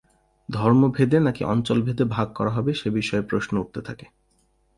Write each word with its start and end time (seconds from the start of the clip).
ধর্মভেদে 0.49 1.17
নাকি 1.19 1.41
অঞ্চলভেদে 1.43 2.05
ভাগ 2.05 2.27
করা 2.33 2.51
হবে 2.51 2.71
সে 2.73 2.87
বিষয়ে 2.89 3.21
প্রশ্ন 3.21 3.53
উঠতে 3.57 3.79
থাকে। 3.81 4.05